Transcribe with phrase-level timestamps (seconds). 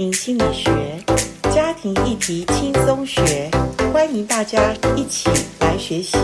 [0.00, 0.70] 心理学，
[1.54, 3.50] 家庭议题轻松学，
[3.92, 5.28] 欢迎大家一起
[5.60, 6.16] 来学习。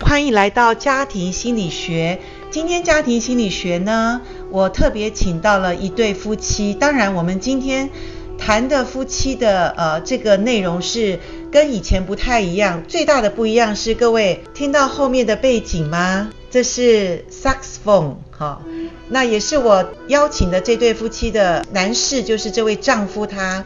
[0.00, 2.18] 欢迎来到家庭心理学。
[2.50, 6.74] 今天家庭心理学呢，我特别请到了一对夫妻。
[6.74, 7.88] 当然，我们今天
[8.36, 11.20] 谈的夫妻的呃这个内容是
[11.52, 12.82] 跟以前不太一样。
[12.88, 16.30] 最大的不一样是，各位听到后面的背景吗？
[16.56, 18.62] 这是 saxophone，哈，
[19.10, 23.62] 那也是我邀请的这对夫妻的男士，就是这位丈夫，他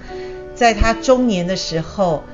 [0.57, 2.25] 在他中年的时候，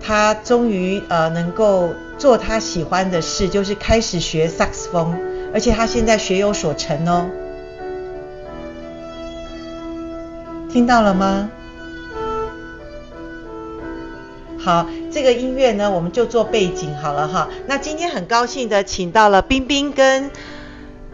[0.00, 5.16] 他终于呃能够做他喜欢的事，就是开始学 saxophone，
[5.52, 7.30] 而且他现在学有所成哦，
[10.72, 11.48] 听到了吗？
[14.64, 17.50] 好，这个音乐呢，我们就做背景好了哈。
[17.66, 20.30] 那今天很高兴的请到了冰冰跟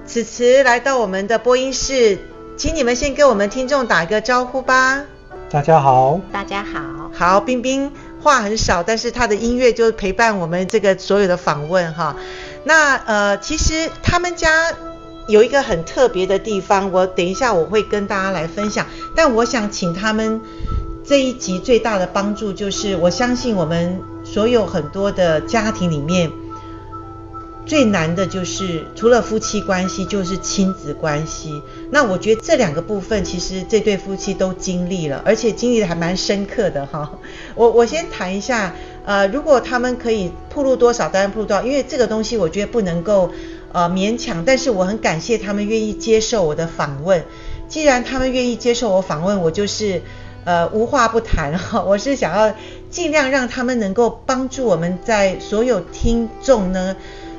[0.06, 2.20] 慈慈来到我们的播音室，
[2.56, 5.02] 请你们先跟我们听众打一个招呼吧。
[5.50, 7.10] 大家好，大家好。
[7.12, 7.90] 好，冰冰
[8.22, 12.14] 话很少，但是他的音乐就陪伴我们这个所有的访问哈。
[12.62, 14.72] 那呃，其实他们家
[15.26, 20.40] 有一个很特别的地方，我等一下我会跟大家来分享，但我想请他们。
[21.02, 26.30] 这一集最大的帮助就是，我相信我们所有很多的家庭里面，
[27.66, 31.62] 最难的就是除了夫妻关系，就是亲子关系。
[31.90, 37.18] 那我觉得这两个部分，其实这对夫妻都经历了，而且经历的还蛮深刻的哈。
[37.56, 43.32] 我我先谈一下，呃，如果他们可以铺露多少，当然铺露多少，因为这个东西我觉得不能够
[43.72, 47.24] 呃勉强，但是我很感谢他们愿意接受我的访问。
[47.68, 50.02] 既然他们愿意接受我访问，我就是。
[50.44, 52.54] 呃，无话不谈哈， 我是想要
[52.90, 56.96] 尽量让他们能够帮助我们在所有听众呢，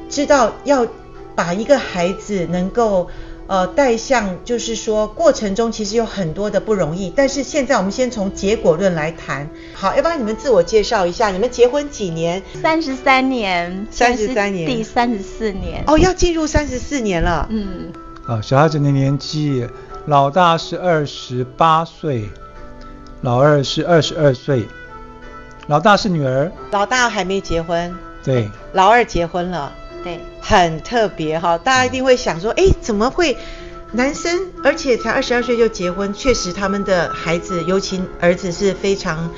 [0.09, 0.87] 知道要
[1.35, 3.09] 把一个孩子能够
[3.47, 9.49] 呃带向，就是说过程中其实有很多的不容易，但是现在我们先从结果论来谈。
[9.73, 12.43] 好，要不然你们自我介绍一下，你们结婚几年？
[12.61, 15.83] 三十三年，三十三年，第三十四年。
[15.87, 17.47] 哦，要进入三十四年了。
[17.49, 17.91] 嗯。
[18.27, 19.67] 啊，小孩子的年纪，
[20.05, 22.29] 老大是二十八岁。
[23.21, 24.67] 老二是二十二岁，
[25.67, 29.71] 老大是女儿，老大还没结婚，对，老二结婚了，
[30.03, 33.37] 对，很特别哈，大家一定会想说，哎，怎么会？
[33.93, 36.13] 男生而且才二十二岁就结婚？
[36.13, 39.29] 确实他们的孩子，尤其儿子是非常。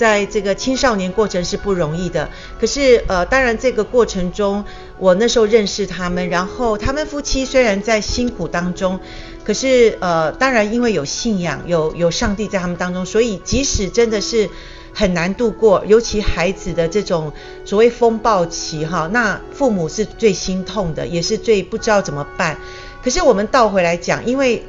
[0.00, 4.64] 在这个青少年过程是不容易的，可是呃，当然这个过程中，
[4.98, 8.98] 我那时候认识他们，然后他们夫妻虽然在辛苦当中，
[9.44, 14.48] 可是呃，当然因为有信仰，有有上帝在他们当中，所以即使真的是
[14.94, 17.30] 很难度过，尤其孩子的这种
[17.66, 22.56] 所谓风暴期哈，那父母是最心痛的，也是最不知道怎么办。
[23.04, 24.64] 可是我们倒回来讲，因为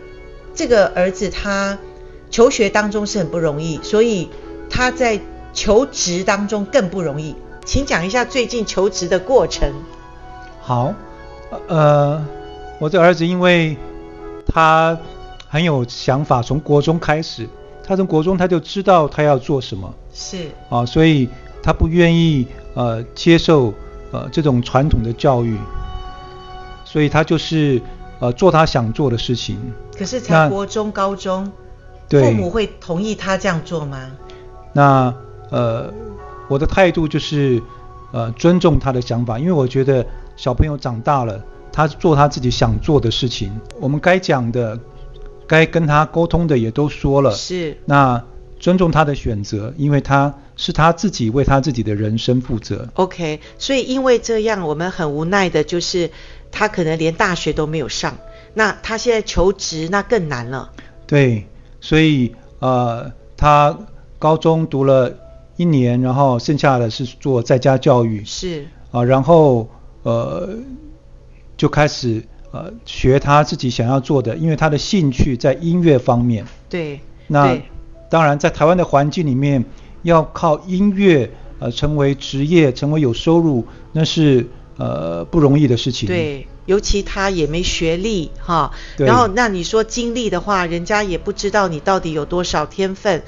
[0.53, 1.79] 这个儿子他
[2.29, 4.27] 求学当中是很不容易，所以。
[4.71, 5.19] 他在
[5.53, 9.69] 求职当中更不容易，请讲一下最近求职的过程。
[10.61, 10.93] 好，
[11.67, 12.25] 呃，
[12.79, 13.77] 我的儿子因为
[14.47, 14.97] 他
[15.47, 17.47] 很有想法，从国中开始，
[17.85, 21.27] 他从国中他就知道他要做什么，是啊，所以
[21.61, 23.73] 他不愿意呃接受
[24.11, 25.57] 呃这种传统的教育，
[26.85, 27.81] 所以他就是
[28.19, 29.59] 呃做他想做的事情。
[29.97, 31.51] 可是才国中、高中，
[32.09, 34.11] 父母会同意他这样做吗？
[34.73, 35.13] 那
[35.49, 35.91] 呃，
[36.47, 37.61] 我的态度就是
[38.13, 40.05] 呃尊重他的想法，因为我觉得
[40.37, 41.43] 小朋友长大了，
[41.73, 44.79] 他做他自己想做的事情，我们该讲的、
[45.45, 47.31] 该跟他沟通的也都说了。
[47.31, 47.77] 是。
[47.85, 48.23] 那
[48.59, 52.87] 尊重他的选择，因为他是他自己为他自己的人生负责。
[52.93, 56.09] OK，所以因为这样，我们很无奈的就是
[56.49, 58.15] 他可能连大学都没有上，
[58.53, 60.71] 那他现在求职那更难了。
[61.05, 61.45] 对，
[61.81, 63.77] 所以呃他。
[64.21, 65.11] 高中读了
[65.57, 68.23] 一年，然后剩下的是做在家教育。
[68.23, 69.67] 是啊，然后
[70.03, 70.49] 呃
[71.57, 76.45] 就开始呃学他自己想要做的，因为他的兴趣在音乐方面。
[76.69, 76.99] 对。
[77.25, 77.63] 那对
[78.11, 79.65] 当然，在台湾的环境里面，
[80.03, 84.45] 要靠音乐呃成为职业，成为有收入，那是
[84.77, 86.07] 呃不容易的事情。
[86.07, 88.71] 对，尤其他也没学历哈。
[88.97, 93.23] 然后那你说经历的话，人家也不知道你到底有多少天分。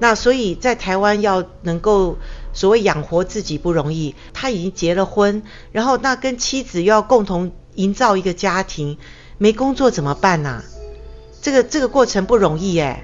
[0.00, 2.16] 那所以在台湾要能够
[2.52, 5.42] 所谓养活自己不容易，他已经结了婚，
[5.72, 8.98] 然后那跟妻子又要共同营造一个家庭，
[9.38, 10.62] 没工作怎么办呢？
[11.40, 13.02] 这个这个过程不容易哎，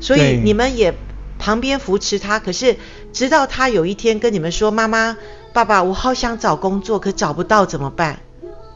[0.00, 0.94] 所以你们也
[1.38, 2.76] 旁边扶持他，可是
[3.12, 5.16] 直到他有一天跟你们说：“妈妈、
[5.52, 8.20] 爸爸，我好想找工作，可找不到怎么办？”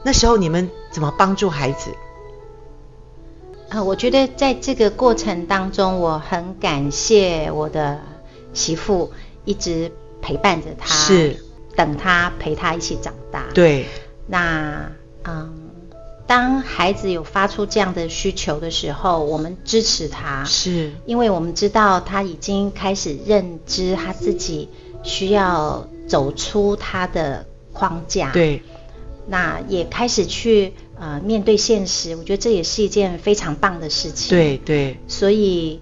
[0.05, 1.91] 那时候你们怎么帮助孩子？
[3.69, 8.01] 呃，我觉得在这个过程当中，我很感谢我的
[8.55, 9.13] 媳妇
[9.45, 9.91] 一直
[10.23, 11.37] 陪伴着他，是
[11.75, 13.45] 等他陪他一起长大。
[13.53, 13.87] 对，
[14.29, 14.89] 那
[15.25, 15.53] 嗯，
[16.29, 24.69] 当孩子有发出这样的需求的时候，我们支持他，是因为我们知道他已经开始认知他自己
[25.03, 28.31] 需要走出他的框架。
[28.31, 28.63] 对，
[29.27, 30.73] 那也开始去。
[30.99, 34.31] 呃，面对现实，我觉得这也是一件非常棒的事情。
[34.31, 35.81] 对对，所以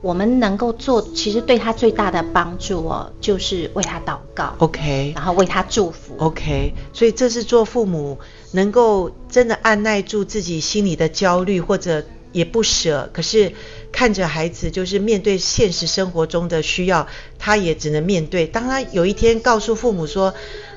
[0.00, 6.72] 我们能够做，其实对他最大的帮助哦，就是为他祷告，OK，然后为他祝福，OK。
[6.92, 8.18] 所以这是做父母
[8.52, 13.52] 能够真的按耐住自己心里的焦虑，或者也不舍，可是
[13.90, 17.08] 看着孩子就是面对现实生活中的需要，
[17.38, 18.46] 他也只能面对。
[18.46, 20.34] 当他有一天告诉父母说，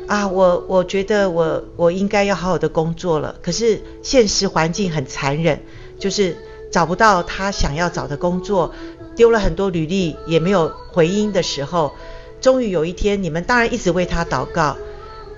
[0.07, 5.59] 啊，我我觉得我我应该要好好的工作了，可是现实环境很残忍，
[5.99, 6.37] 就是
[6.71, 8.73] 找不到他想要找的工作，
[9.17, 11.91] 丢了很多履历也没有回音的时候，
[12.39, 14.77] 终于有一天，你们当然一直为他祷告。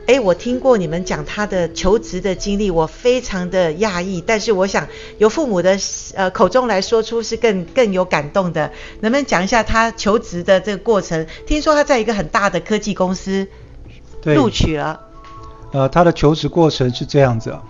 [0.05, 4.87] 诶，我听过你们讲他的求职的经历，我非常的讶异，但是我想
[5.17, 5.79] 由父母的
[6.13, 8.71] 呃口中来说出是更更有感动的，
[9.01, 11.25] 能不能讲一下他求职的这个过程？
[11.47, 13.47] 听说他在一个很大的科技公司。
[14.21, 14.99] 对，录取了。
[15.71, 17.61] 呃，他的求职过程是这样子啊，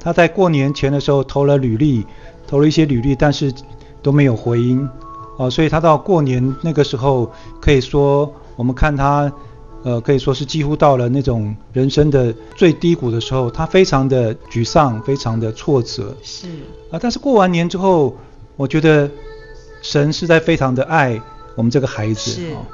[0.00, 2.06] 他在过年前的时候投了履历，
[2.46, 3.52] 投了一些履历，但是
[4.02, 4.88] 都没有回音，
[5.36, 9.30] 哦、呃，所以他到过年那个时候，可以说我们看他，
[9.82, 16.16] 呃，可以说是几乎到了那种人生的最低谷的时候，他非常的沮丧，非常的挫折。
[16.22, 16.48] 是。
[16.48, 18.16] 啊、呃，但是过完年之后，
[18.56, 19.10] 我觉得
[19.82, 21.20] 神是在非常的爱
[21.54, 22.30] 我们这个孩子。
[22.30, 22.50] 是。
[22.54, 22.64] 哦、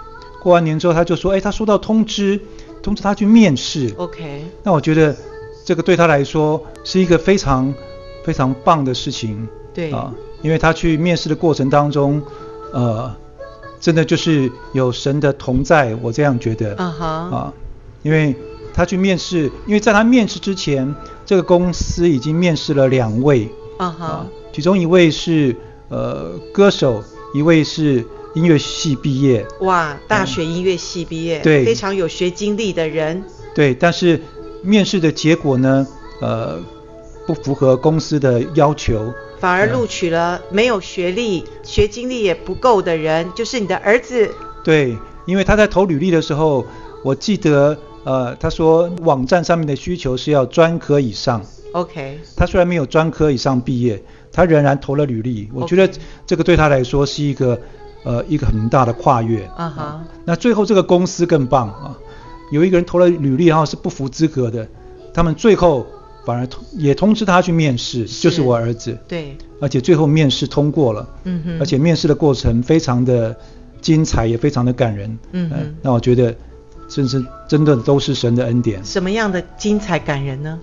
[0.41, 2.41] 过完年之后，他就说，哎，他收到通知。
[2.88, 4.43] 通知他去面试，OK。
[4.62, 5.14] 那我觉得
[5.62, 7.75] 这个对他来说是一个非常
[8.25, 9.93] 非常棒的事情，对。
[9.93, 12.23] 啊，因为他去面试的过程当中，
[12.73, 13.14] 呃，
[13.79, 17.52] 真的就是有神的同在，我这样觉得，啊哈，啊，
[18.02, 18.35] 因为
[18.73, 20.94] 他去面试，因为在他面试之前，
[21.26, 25.55] 这个公司已经面试了两位，啊哈，啊，其中一位是
[25.91, 28.05] 呃歌手，一位是。
[28.35, 34.21] 音乐系毕业，哇，大学音乐系毕业，嗯，对，非常有学经历的人，对，但是
[34.63, 35.85] 面试的结果呢，
[36.21, 36.61] 呃，
[37.27, 44.31] 不符合公司的要求，反而录取了没有学历、嗯、学经历也不够的人，就是你的儿子。
[44.63, 46.65] 对，因为他在投履历的时候，
[47.03, 51.43] 我记得，呃，他说网站上面的需求是要专科以上
[51.73, 54.03] ，OK，他虽然没有专科以上毕业，
[54.33, 55.93] 他仍然投了履历，我觉得
[56.27, 57.59] 这个对他来说是一个。
[58.05, 60.06] 呃，一个很大的跨越啊哈、uh-huh.
[60.06, 60.21] 嗯。
[60.25, 61.99] 那最后这个公司更棒啊，
[62.53, 64.67] 有一个人投了履历，然后是不符资格的，
[65.12, 65.85] 他们最后
[66.25, 68.97] 反而通也通知他去面试，是就是我儿子。
[69.09, 69.37] 对。
[69.61, 71.06] 而且最后面试通过了。
[71.25, 71.59] 嗯哼。
[71.59, 73.37] 而且面试的过程非常的
[73.81, 75.19] 精彩，也非常的感人。
[75.33, 75.77] 嗯。
[75.83, 76.35] 那我觉得，
[76.88, 78.85] 真是真的都是神的恩典。
[78.85, 80.58] 什么样的精彩感人呢？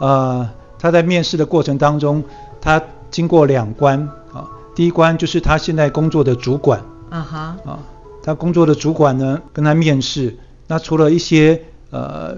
[0.00, 2.22] 呃，他在面试的过程当中，
[2.60, 4.00] 他经过两关
[4.32, 4.48] 啊。
[4.74, 7.78] 第一关就是他现在工作的主管，啊哈，啊，
[8.22, 12.36] 他工作的主管呢跟他面试，那除了一些呃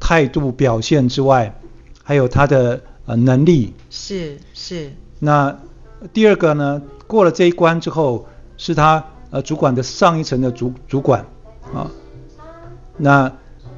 [0.00, 1.54] 态度表现之外，
[2.02, 4.92] 还有他的呃能力，是是。
[5.20, 5.56] 那
[6.12, 8.26] 第二个呢，过了这一关之后，
[8.56, 11.24] 是他呃主管的上一层的主主管，
[11.72, 11.88] 啊，
[12.98, 13.32] 那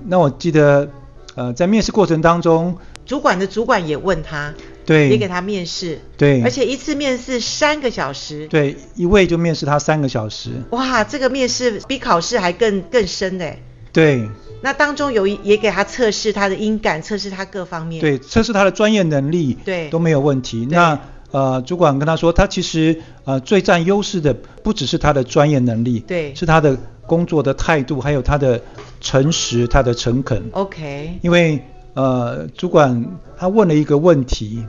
[0.07, 0.91] 那我记得
[1.35, 4.53] 呃在面试过程当中，主管的主管也问他。
[4.87, 10.51] 对，也给他面试，对，而且一次面试三个小时，对，一位就面试他三个小时。
[10.71, 13.45] 哇，这个面试比考试还更更深呢。
[13.93, 14.29] 对，
[14.63, 20.67] 那当中有也给他测试他的音感，测试他各方面，对，测试他的专业能力，对，都没有问题。
[20.69, 20.99] 那
[21.31, 28.61] 呃，主管跟他说，他其实呃最占优势的不只是他的专业能力，对，是他的工作的态度，还有他的
[29.01, 30.43] 诚实，他的诚恳。
[30.53, 31.63] OK，因为
[31.95, 33.05] 呃，主管
[33.39, 34.65] 他问了一个问题。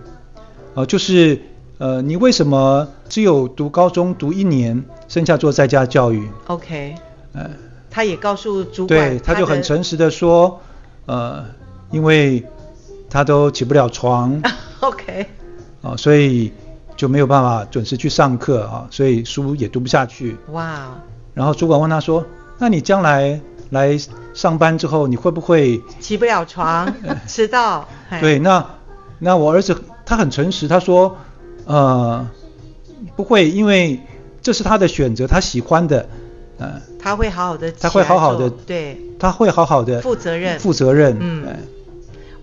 [0.74, 1.38] 呃，就是
[1.80, 6.96] 呃，你为什么只有读高中读一年，剩下做在家教育？OK，
[7.34, 7.50] 呃，
[7.89, 10.62] 他也告诉主管，对，他就很诚实的说，
[11.08, 11.44] 呃，
[11.91, 12.41] 因为
[13.10, 14.41] 他都起不了床，
[14.80, 15.25] OK，
[15.81, 16.51] 啊、呃，所以
[16.95, 20.38] 就没有办法准时去上课啊，所以书也读不下去。
[20.51, 20.89] 哇、
[21.33, 22.25] 然后主管问他说，
[22.57, 23.97] 那你将来来
[24.33, 26.93] 上班之后，你会不会起不了床，
[27.27, 27.88] 迟到？
[28.21, 28.65] 对，那
[29.19, 29.75] 那我儿子。
[30.03, 31.15] 他很诚实，他说，
[31.63, 32.27] 呃，
[33.15, 33.97] 不会，因为
[34.41, 36.09] 这是他的选择，他喜欢的，
[36.57, 41.45] 呃，他会好好的，他会好好的，对，他会好好的负责任，负责任，嗯，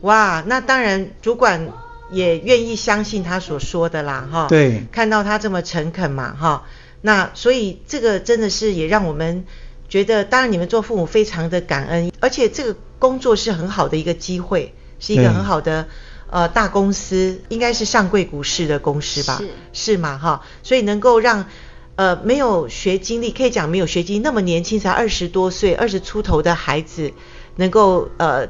[0.01, 1.69] 哇，那当然，主管
[2.11, 4.47] 也愿意相信他所说的啦，哈。
[4.49, 4.83] 对。
[4.91, 6.65] 看到他这么诚恳嘛，哈。
[7.01, 9.45] 那所以这个真的是也让我们
[9.89, 15.87] 觉得，当然你们做父母非常的感恩，而且这个工作是很好的一个机会，是一个很好的
[16.31, 19.39] 呃大公司，应该是上柜股市的公司吧？
[19.73, 19.93] 是。
[19.93, 20.43] 是嘛，哈。
[20.63, 21.47] 所以能够让
[21.95, 27.13] 呃没有学经历，可以讲没有学经历，那么年轻才二十多岁、二十出头的孩子，
[27.57, 28.49] 能够呃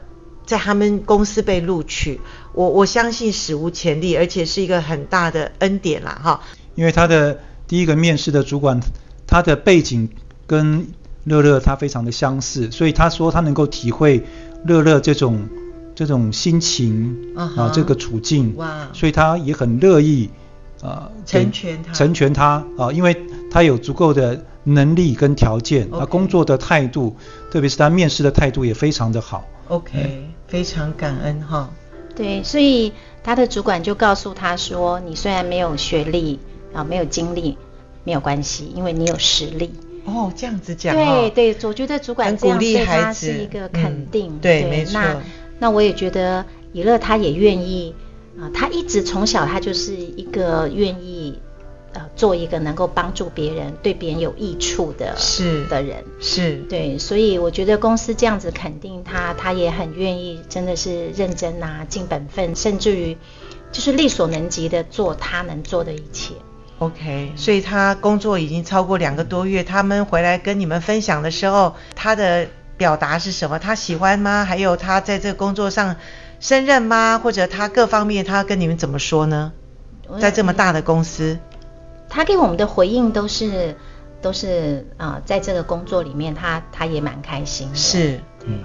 [0.49, 2.21] 在他们公司被录取，
[2.55, 6.40] 我我相信史无前例，而且是一个很大的恩典啦，哈。
[6.75, 7.38] 因为他的。
[7.69, 8.81] 第一个面试的主管，
[9.26, 10.09] 他的背景
[10.47, 10.88] 跟
[11.25, 14.25] 乐乐他非常的相似，所以他说他能够体会
[14.64, 15.47] 乐乐这种
[15.95, 17.62] 这种心情啊，uh -huh.
[17.64, 18.67] 啊这个处境，wow.
[18.95, 20.31] 所以他也很乐意
[20.81, 23.14] 啊成全他，成全他啊，因为
[23.50, 27.14] 他有足够的能力跟条件，他.工作的态度，
[27.50, 29.45] 特别是他面试的态度也非常的好。
[29.69, 31.71] OK，非常感恩哈。
[32.17, 36.40] 对，所以他的主管就告诉他说：“你虽然没有学历。”
[36.75, 37.57] 啊，没有经历
[38.05, 39.73] 没有关系，因为你有实力。
[40.05, 40.95] 哦，这样子讲。
[40.95, 44.35] 对对，我觉得主管这样对他是一个肯定。
[44.35, 45.00] 嗯、对，对，没错。
[45.00, 45.23] 那
[45.61, 47.95] 那我也觉得以乐他也愿意
[48.38, 51.38] 啊，他一直从小他就是一个愿意
[51.92, 56.04] 呃做一个能够帮助别人、对别人有益处的是的人。
[56.21, 56.57] 是。
[56.68, 63.16] 对，所以我觉得公司这样子肯定他，他也很愿意，真的是认真啊，尽本分，甚至于
[63.73, 66.35] 就是力所能及的做他能做的一切。
[66.78, 69.64] OK，所以他工作已经超过两个多月。
[69.64, 73.59] 他们回来跟你们分享的时候，他的表达是什么？
[73.59, 74.45] 他喜欢吗？
[74.45, 75.97] 还有他在这个工作上
[76.38, 77.21] 胜任吗？
[77.23, 79.52] 或者他各方面他跟你们怎么说呢？
[80.21, 81.38] 在这么大的公司，
[82.09, 83.77] 他给我们的回应都是
[84.21, 87.75] 都是啊、呃，在这个工作里面，他他也蛮开心的。
[87.75, 88.61] 是，嗯，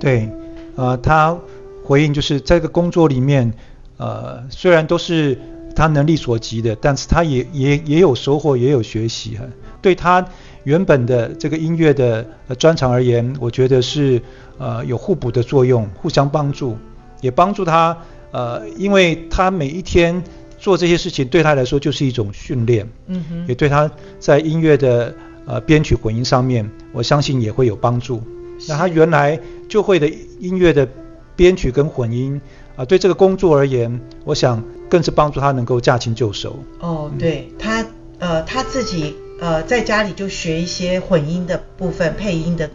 [0.00, 0.28] 对，
[0.76, 1.36] 呃，他
[1.84, 3.52] 回应就是在这个工作里面，
[3.96, 5.38] 呃，虽然都是。
[5.76, 9.44] 他能力所及的，但是他也也也有收获，也有学习哈。
[9.82, 10.24] 对他
[10.62, 12.24] 原本的这个音乐的
[12.60, 14.22] 专长而言，我觉得是
[14.56, 16.78] 呃有互补的作用，互相帮助，
[17.22, 17.98] 也帮助他
[18.30, 20.22] 呃，因为他每一天
[20.64, 28.22] 做这些事情对他来说就是一种训练，嗯哼，也对他在音乐的呃编曲混音上面，我相信也会有帮助。
[28.66, 30.08] 那他原来就会的
[30.40, 30.88] 音乐的
[31.36, 32.40] 编曲跟混音
[32.76, 34.64] 啊、呃，对这个工作而言，我想。
[34.86, 36.56] 更是帮助他能够驾轻就熟。
[36.78, 37.84] 哦，对他，
[38.20, 42.70] 呃，他自己呃在家里就学一些混音的部分、配音的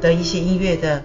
[0.00, 1.04] 的一些音乐的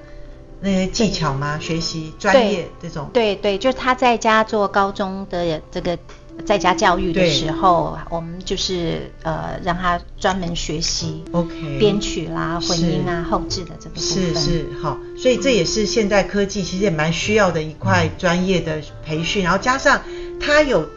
[0.61, 1.57] 那些技巧吗？
[1.59, 3.09] 学习专业这种？
[3.13, 5.97] 对对，就是他在家做高中的这个。
[6.45, 14.35] 在家教育的时候，我们就是呃让他专门学习，OK，编曲啦、混音啊、后置的这个部分。
[14.35, 20.03] 是是好，所以这也是现代科技其实也蛮需要的一块专业的培训，然后加上
[20.39, 20.87] 他有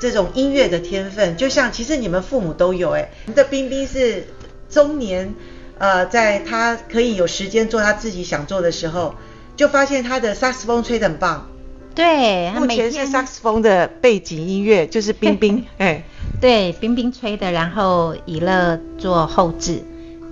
[0.00, 4.26] 这种音乐的天分，就像其实你们父母都有哎，你的冰冰是
[4.70, 5.34] 中年，
[5.78, 9.14] 呃，在他可以有时间做他自己想做的时候，
[9.56, 11.46] 就发现他的萨克斯风吹得很棒。
[11.94, 16.04] 对，目前是萨克斯风的背景音乐就是冰冰， 哎，
[16.40, 19.82] 对，冰冰吹的，然后以乐做后置，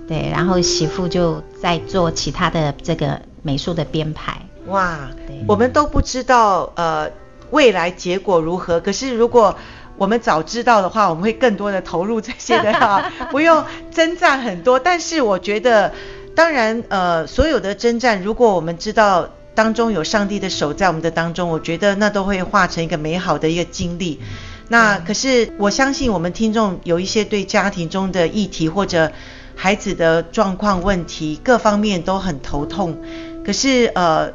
[0.07, 4.39] 对，然后媳妇就在做其他的这个美术的编排。
[4.67, 5.09] 哇，
[5.47, 7.09] 我们都不知道呃
[7.51, 9.55] 未来结果如何，可是如果
[9.97, 14.79] 我们早知道的话，我们会更多的投入这些的哈， 不用征战很多。
[14.79, 15.93] 但是我觉得，
[16.35, 19.29] 当然呃所有的征战，如果我们知道。
[19.55, 24.19] 当中有上帝的手在我们的当中，我觉得那都会化成一个美好的一个经历。
[24.67, 29.13] 那可是我相信我们听众有一些对家庭中的议题或者
[29.55, 33.01] 孩子的状况问题各方面都很头痛。
[33.45, 34.33] 可是呃，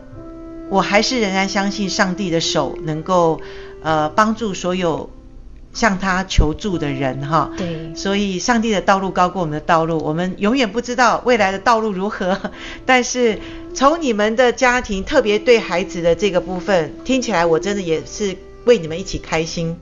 [0.70, 3.42] 我还是仍然相信上帝的手能够
[3.82, 5.10] 呃帮助所有。
[5.72, 12.36] 向他求助的人哈，对，所以上帝的道路高过我们的道路，我们永远不知道未来的道路如何。
[12.84, 13.38] 但是
[13.72, 19.76] 从你们的家庭，特别对孩子的这个部分，听起来我真的也是为你们一起开心。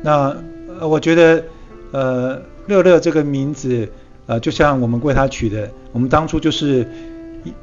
[0.00, 0.36] 那
[0.80, 1.44] 我觉得，
[1.90, 3.90] 呃，乐乐这个名字，
[4.26, 6.86] 呃，就像我们为他取的，我们当初就是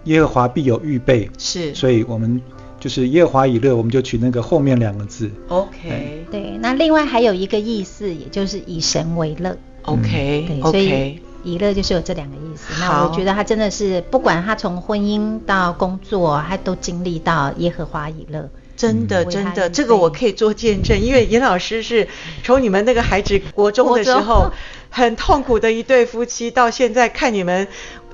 [0.04, 2.42] 耶和华必有预备，是，所以我们。
[2.80, 5.30] 就是耶和华以乐，我们就取那个后面两个字。
[5.50, 6.26] OK。
[6.32, 9.58] 对，那另外还有一个意思，也就是以神为乐。
[9.84, 10.46] OK。
[10.48, 12.74] 对，所以以乐就是有这两个意思。
[12.80, 18.50] 那我觉得他真的是，不管他从婚姻到工作，他都经历到耶和华以乐。
[18.76, 22.08] 真的，真的，这个我可以做见证，因为严老师是
[22.44, 24.52] 从你们那个孩子国中的时候，
[24.90, 27.68] 很痛苦的一对夫妻，到现在看你们。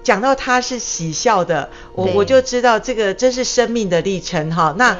[0.05, 4.73] 讲到他是喜笑的，我我就知道这个真是生命的历程哈。
[4.77, 4.97] 那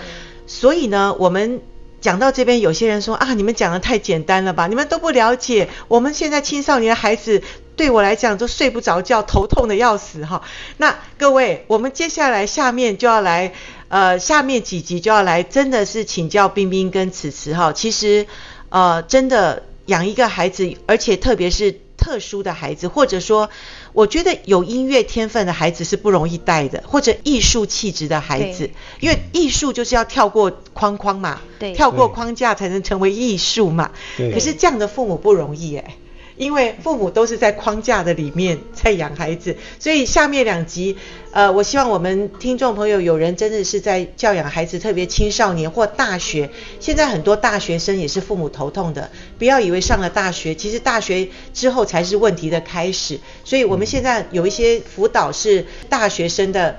[0.48, 1.62] 所以呢，我们
[2.02, 4.66] 讲到这边，有些人说啊，你们讲的太简单了吧？
[4.66, 7.44] 你们都不了解，我们现在青少年的孩子，
[7.76, 10.42] 对我来讲都睡不着觉，头痛的要死哈。
[10.78, 13.54] 那各位，我们接下来下面就要来，
[13.90, 17.72] 呃，下面几集就要来，真的是请教冰冰跟慈慈哈。
[17.72, 18.26] 其实，
[18.70, 21.85] 呃，真的养一个孩子，而且特别是。
[22.06, 23.50] 特殊的孩子，或者说，
[23.92, 28.70] 我觉得有音乐天分的孩子是不容易带的，或者艺术气质的孩子，
[29.00, 33.90] 因为艺术就是要跳过框框嘛，对，跳过框架才能成为艺术嘛。
[34.18, 35.98] 可是这样的父母不容易哎。
[36.38, 40.98] 因为父母都是在框架的里面在养孩子，所以下面两集，
[41.32, 46.50] 呃，我希望我们听众朋友有人真的是在教养孩子，特别青少年或大学，
[46.80, 49.10] 现在很多大学生也是父母头痛的。
[49.38, 53.20] 不要以为上了大学，其实大学之后才是问题的开始。
[53.44, 56.78] 所以我们现在有一些辅导是大学生的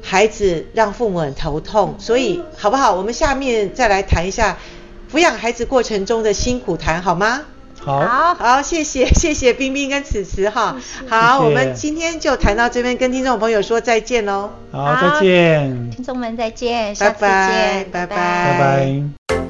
[0.00, 2.94] 孩子让父母很头痛，所以好不好？
[2.94, 4.58] 我们下面再来谈一下
[5.12, 7.42] 抚养孩子过程中的辛苦谈，好吗？
[7.80, 10.76] 好，好，谢谢， 谢谢冰冰跟此慈哈。
[11.08, 14.50] 好，我们今天就谈到这边，跟听众朋友说再见喽。
[14.72, 15.90] 好，再见。
[15.90, 17.28] 听众们再见，下次见，
[17.90, 18.16] 拜拜，拜拜。
[18.16, 18.58] 拜
[19.28, 19.43] 拜。